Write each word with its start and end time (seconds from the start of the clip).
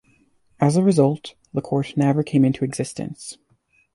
As 0.59 0.77
a 0.77 0.83
result, 0.83 1.35
the 1.53 1.61
court 1.61 1.93
never 1.95 2.23
came 2.23 2.43
into 2.43 2.65
existence. 2.65 3.37